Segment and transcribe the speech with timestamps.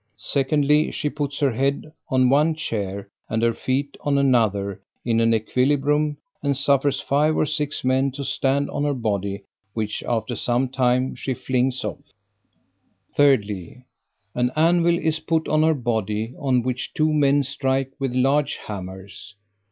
[0.17, 0.91] 2ndly.
[0.91, 6.17] She puts her head on one chair, and her feet on another, in an equilibrium,
[6.41, 9.43] and suffers five or six men to stand on her body,
[9.75, 12.11] which after some time she flings off.
[13.15, 13.83] 3rdly.
[14.33, 19.35] An anvil is put on her body, on which two men strike with large hammers.